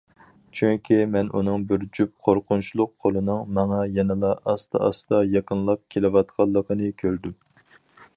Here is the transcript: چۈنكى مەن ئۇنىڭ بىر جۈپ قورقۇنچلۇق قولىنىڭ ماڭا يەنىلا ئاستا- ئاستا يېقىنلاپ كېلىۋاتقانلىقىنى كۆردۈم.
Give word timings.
چۈنكى 0.59 0.95
مەن 1.15 1.27
ئۇنىڭ 1.39 1.65
بىر 1.71 1.83
جۈپ 1.97 2.15
قورقۇنچلۇق 2.27 2.93
قولىنىڭ 3.07 3.43
ماڭا 3.57 3.81
يەنىلا 3.99 4.31
ئاستا- 4.53 4.81
ئاستا 4.87 5.21
يېقىنلاپ 5.35 5.85
كېلىۋاتقانلىقىنى 5.97 6.91
كۆردۈم. 7.03 7.37